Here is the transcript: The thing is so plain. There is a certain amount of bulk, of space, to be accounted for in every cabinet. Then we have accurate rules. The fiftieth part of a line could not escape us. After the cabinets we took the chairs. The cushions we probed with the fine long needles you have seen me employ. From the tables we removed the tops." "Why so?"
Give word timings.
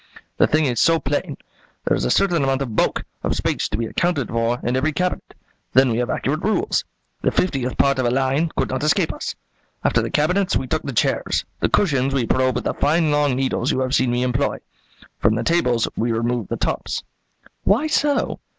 The 0.37 0.47
thing 0.47 0.65
is 0.65 0.79
so 0.79 0.97
plain. 0.99 1.37
There 1.85 1.95
is 1.95 2.05
a 2.05 2.09
certain 2.09 2.43
amount 2.43 2.63
of 2.63 2.75
bulk, 2.75 3.03
of 3.21 3.35
space, 3.35 3.69
to 3.69 3.77
be 3.77 3.85
accounted 3.85 4.29
for 4.29 4.59
in 4.63 4.75
every 4.75 4.93
cabinet. 4.93 5.35
Then 5.73 5.91
we 5.91 5.99
have 5.99 6.09
accurate 6.09 6.41
rules. 6.41 6.83
The 7.21 7.29
fiftieth 7.29 7.77
part 7.77 7.99
of 7.99 8.07
a 8.07 8.09
line 8.09 8.49
could 8.57 8.71
not 8.71 8.81
escape 8.81 9.13
us. 9.13 9.35
After 9.83 10.01
the 10.01 10.09
cabinets 10.09 10.55
we 10.57 10.65
took 10.65 10.81
the 10.81 10.91
chairs. 10.91 11.45
The 11.59 11.69
cushions 11.69 12.15
we 12.15 12.25
probed 12.25 12.55
with 12.55 12.63
the 12.63 12.73
fine 12.73 13.11
long 13.11 13.35
needles 13.35 13.71
you 13.71 13.81
have 13.81 13.93
seen 13.93 14.09
me 14.09 14.23
employ. 14.23 14.57
From 15.19 15.35
the 15.35 15.43
tables 15.43 15.87
we 15.95 16.11
removed 16.11 16.49
the 16.49 16.57
tops." 16.57 17.03
"Why 17.63 17.85
so?" 17.85 18.39